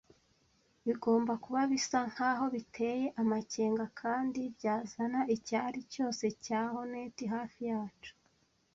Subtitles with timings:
[0.85, 8.11] bigomba kuba bisa nkaho biteye amakenga kandi byazana icyari cyose cya hornet hafi yacu